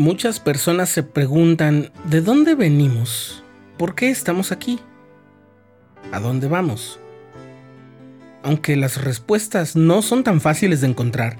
[0.00, 3.44] Muchas personas se preguntan, ¿de dónde venimos?
[3.76, 4.80] ¿Por qué estamos aquí?
[6.10, 6.98] ¿A dónde vamos?
[8.42, 11.36] Aunque las respuestas no son tan fáciles de encontrar,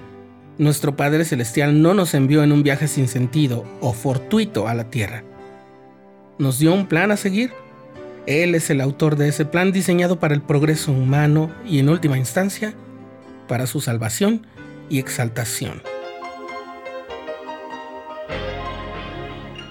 [0.59, 4.91] nuestro Padre Celestial no nos envió en un viaje sin sentido o fortuito a la
[4.91, 5.23] Tierra.
[6.37, 7.53] Nos dio un plan a seguir.
[8.27, 12.19] Él es el autor de ese plan diseñado para el progreso humano y en última
[12.19, 12.75] instancia,
[13.47, 14.45] para su salvación
[14.87, 15.81] y exaltación.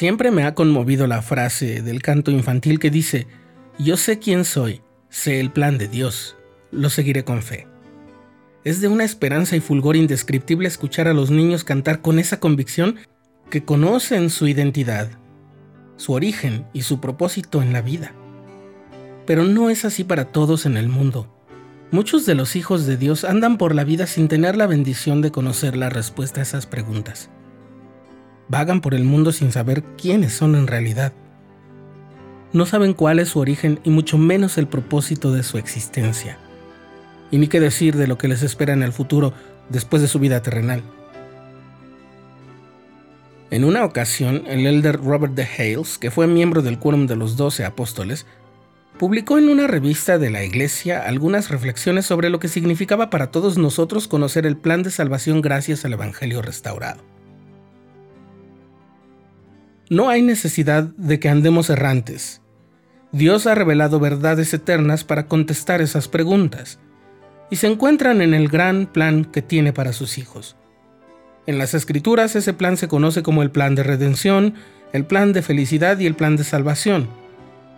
[0.00, 3.26] Siempre me ha conmovido la frase del canto infantil que dice,
[3.78, 4.80] yo sé quién soy,
[5.10, 6.38] sé el plan de Dios,
[6.70, 7.66] lo seguiré con fe.
[8.64, 12.96] Es de una esperanza y fulgor indescriptible escuchar a los niños cantar con esa convicción
[13.50, 15.10] que conocen su identidad,
[15.96, 18.14] su origen y su propósito en la vida.
[19.26, 21.30] Pero no es así para todos en el mundo.
[21.90, 25.30] Muchos de los hijos de Dios andan por la vida sin tener la bendición de
[25.30, 27.28] conocer la respuesta a esas preguntas
[28.50, 31.12] vagan por el mundo sin saber quiénes son en realidad.
[32.52, 36.36] No saben cuál es su origen y mucho menos el propósito de su existencia.
[37.30, 39.32] Y ni qué decir de lo que les espera en el futuro
[39.68, 40.82] después de su vida terrenal.
[43.52, 47.36] En una ocasión, el elder Robert de Hales, que fue miembro del Quórum de los
[47.36, 48.26] Doce Apóstoles,
[48.98, 53.58] publicó en una revista de la Iglesia algunas reflexiones sobre lo que significaba para todos
[53.58, 57.19] nosotros conocer el plan de salvación gracias al Evangelio restaurado.
[59.90, 62.42] No hay necesidad de que andemos errantes.
[63.10, 66.78] Dios ha revelado verdades eternas para contestar esas preguntas,
[67.50, 70.56] y se encuentran en el gran plan que tiene para sus hijos.
[71.48, 74.54] En las escrituras ese plan se conoce como el plan de redención,
[74.92, 77.08] el plan de felicidad y el plan de salvación.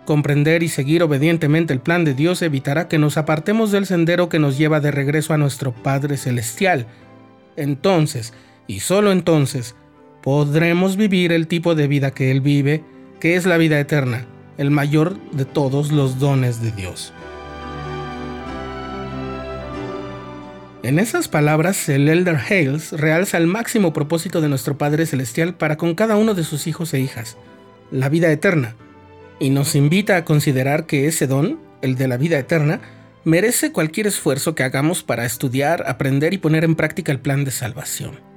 [0.05, 4.37] Comprender y seguir obedientemente el plan de Dios evitará que nos apartemos del sendero que
[4.37, 6.85] nos lleva de regreso a nuestro Padre Celestial.
[7.55, 8.33] Entonces,
[8.67, 9.75] y solo entonces,
[10.23, 12.81] podremos vivir el tipo de vida que Él vive,
[13.19, 14.25] que es la vida eterna,
[14.57, 17.13] el mayor de todos los dones de Dios.
[20.81, 25.77] En esas palabras, el Elder Hales realza el máximo propósito de nuestro Padre Celestial para
[25.77, 27.37] con cada uno de sus hijos e hijas,
[27.91, 28.75] la vida eterna,
[29.39, 32.81] y nos invita a considerar que ese don, el de la vida eterna,
[33.25, 37.51] merece cualquier esfuerzo que hagamos para estudiar, aprender y poner en práctica el plan de
[37.51, 38.32] salvación.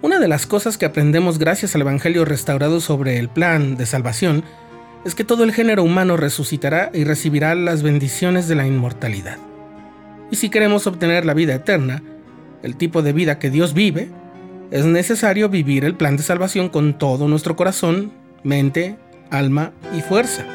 [0.00, 4.44] Una de las cosas que aprendemos gracias al Evangelio restaurado sobre el plan de salvación
[5.04, 9.38] es que todo el género humano resucitará y recibirá las bendiciones de la inmortalidad.
[10.30, 12.00] Y si queremos obtener la vida eterna,
[12.62, 14.08] el tipo de vida que Dios vive,
[14.70, 18.12] es necesario vivir el plan de salvación con todo nuestro corazón,
[18.44, 18.96] mente,
[19.30, 20.46] alma y fuerza.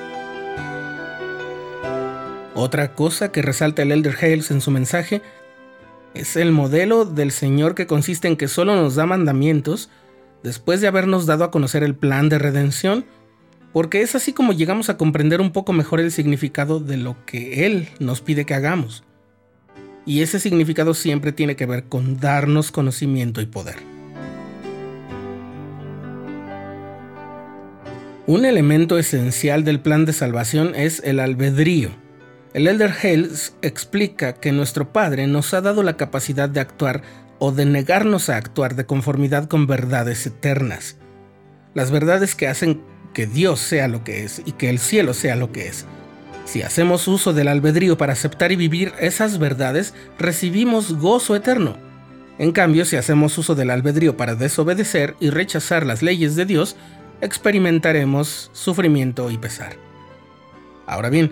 [2.55, 5.21] Otra cosa que resalta el Elder Hales en su mensaje
[6.13, 9.89] es el modelo del Señor que consiste en que solo nos da mandamientos
[10.43, 13.05] después de habernos dado a conocer el plan de redención,
[13.71, 17.65] porque es así como llegamos a comprender un poco mejor el significado de lo que
[17.65, 19.03] Él nos pide que hagamos.
[20.05, 23.77] Y ese significado siempre tiene que ver con darnos conocimiento y poder.
[28.27, 32.02] Un elemento esencial del plan de salvación es el albedrío.
[32.53, 37.01] El Elder Hales explica que nuestro Padre nos ha dado la capacidad de actuar
[37.39, 40.97] o de negarnos a actuar de conformidad con verdades eternas.
[41.73, 42.83] Las verdades que hacen
[43.15, 45.87] que Dios sea lo que es y que el cielo sea lo que es.
[46.45, 51.75] Si hacemos uso del albedrío para aceptar y vivir esas verdades, recibimos gozo eterno.
[52.37, 56.75] En cambio, si hacemos uso del albedrío para desobedecer y rechazar las leyes de Dios,
[57.21, 59.73] experimentaremos sufrimiento y pesar.
[60.85, 61.31] Ahora bien,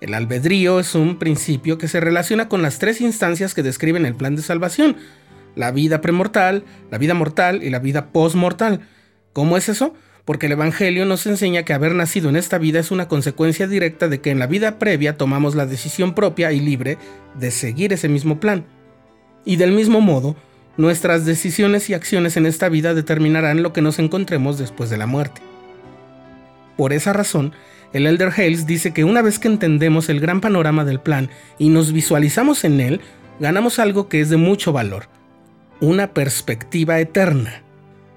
[0.00, 4.14] el albedrío es un principio que se relaciona con las tres instancias que describen el
[4.14, 4.96] plan de salvación,
[5.54, 8.80] la vida premortal, la vida mortal y la vida postmortal.
[9.32, 9.94] ¿Cómo es eso?
[10.24, 14.08] Porque el Evangelio nos enseña que haber nacido en esta vida es una consecuencia directa
[14.08, 16.98] de que en la vida previa tomamos la decisión propia y libre
[17.38, 18.64] de seguir ese mismo plan.
[19.44, 20.36] Y del mismo modo,
[20.76, 25.06] nuestras decisiones y acciones en esta vida determinarán lo que nos encontremos después de la
[25.06, 25.42] muerte.
[26.76, 27.52] Por esa razón,
[27.92, 31.28] el Elder Hales dice que una vez que entendemos el gran panorama del plan
[31.58, 33.00] y nos visualizamos en él,
[33.40, 35.08] ganamos algo que es de mucho valor,
[35.80, 37.62] una perspectiva eterna.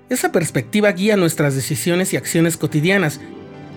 [0.09, 3.19] Esa perspectiva guía nuestras decisiones y acciones cotidianas,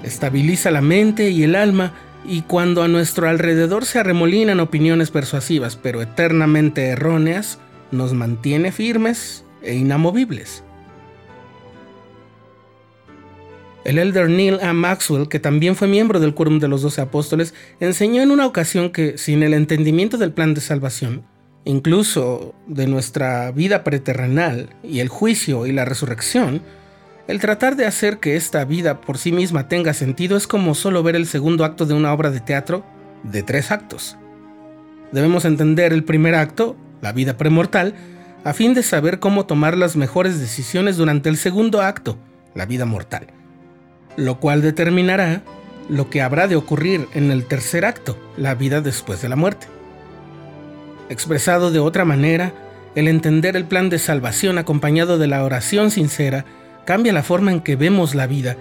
[0.02, 1.94] estabiliza la mente y el alma,
[2.28, 7.58] y cuando a nuestro alrededor se arremolinan opiniones persuasivas pero eternamente erróneas,
[7.92, 10.65] nos mantiene firmes e inamovibles.
[13.86, 14.72] El elder Neil A.
[14.72, 18.90] Maxwell, que también fue miembro del Quórum de los Doce Apóstoles, enseñó en una ocasión
[18.90, 21.22] que sin el entendimiento del plan de salvación,
[21.64, 26.62] incluso de nuestra vida preterrenal y el juicio y la resurrección,
[27.28, 31.04] el tratar de hacer que esta vida por sí misma tenga sentido es como solo
[31.04, 32.84] ver el segundo acto de una obra de teatro
[33.22, 34.16] de tres actos.
[35.12, 37.94] Debemos entender el primer acto, la vida premortal,
[38.42, 42.18] a fin de saber cómo tomar las mejores decisiones durante el segundo acto,
[42.52, 43.35] la vida mortal
[44.16, 45.42] lo cual determinará
[45.88, 49.68] lo que habrá de ocurrir en el tercer acto, la vida después de la muerte.
[51.08, 52.52] Expresado de otra manera,
[52.94, 56.44] el entender el plan de salvación acompañado de la oración sincera
[56.84, 58.56] cambia la forma en que vemos la vida,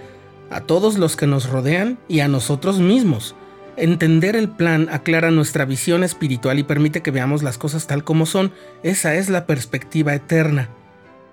[0.50, 3.34] a todos los que nos rodean y a nosotros mismos.
[3.76, 8.26] Entender el plan aclara nuestra visión espiritual y permite que veamos las cosas tal como
[8.26, 8.52] son.
[8.82, 10.70] Esa es la perspectiva eterna.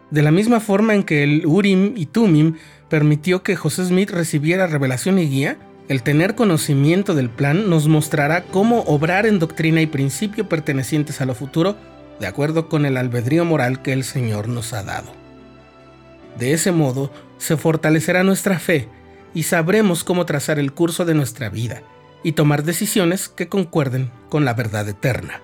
[0.10, 2.56] De la misma forma en que el Urim y Tumim
[2.94, 5.57] permitió que José Smith recibiera revelación y guía,
[5.88, 11.25] el tener conocimiento del plan nos mostrará cómo obrar en doctrina y principio pertenecientes a
[11.25, 11.75] lo futuro
[12.19, 15.12] de acuerdo con el albedrío moral que el Señor nos ha dado.
[16.38, 18.88] De ese modo se fortalecerá nuestra fe
[19.34, 21.81] y sabremos cómo trazar el curso de nuestra vida
[22.22, 25.42] y tomar decisiones que concuerden con la verdad eterna.